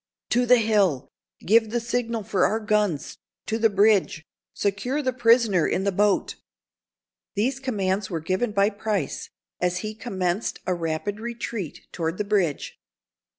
"To 0.31 0.47
the 0.47 0.57
hill! 0.57 1.09
Give 1.45 1.69
the 1.69 1.79
signal 1.79 2.23
for 2.23 2.43
our 2.43 2.59
guns—to 2.59 3.59
the 3.59 3.69
bridge—secure 3.69 5.03
the 5.03 5.13
prisoner 5.13 5.67
in 5.67 5.83
the 5.83 5.91
boat!" 5.91 6.37
These 7.35 7.59
commands 7.59 8.09
were 8.09 8.19
given 8.19 8.51
by 8.51 8.71
Price, 8.71 9.29
as 9.59 9.77
he 9.85 9.93
commenced 9.93 10.57
a 10.65 10.73
rapid 10.73 11.19
retreat 11.19 11.85
toward 11.93 12.17
the 12.17 12.23
bridge. 12.23 12.79